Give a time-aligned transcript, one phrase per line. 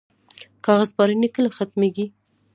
[0.65, 2.05] کاغذ پراني کله ختمیږي؟